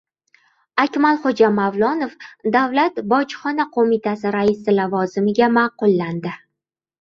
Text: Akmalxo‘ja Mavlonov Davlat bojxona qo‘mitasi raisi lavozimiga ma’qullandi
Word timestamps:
Akmalxo‘ja 0.83 1.49
Mavlonov 1.57 2.15
Davlat 2.55 2.97
bojxona 3.11 3.67
qo‘mitasi 3.77 4.33
raisi 4.37 4.75
lavozimiga 4.79 5.53
ma’qullandi 5.61 6.35